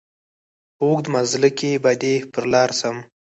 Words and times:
په 0.75 0.83
اوږد 0.89 1.05
مزله 1.13 1.49
کي 1.59 1.71
به 1.83 1.91
دي 2.01 2.13
پر 2.33 2.43
لار 2.53 2.69
سم 2.79 2.97